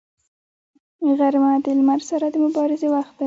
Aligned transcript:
غرمه 1.17 1.53
د 1.65 1.67
لمر 1.77 1.99
سره 2.09 2.25
د 2.29 2.35
مبارزې 2.45 2.87
وخت 2.95 3.13
دی 3.15 3.19